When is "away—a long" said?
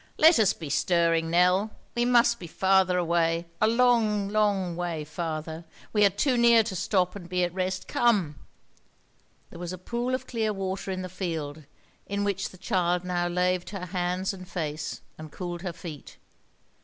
2.97-4.29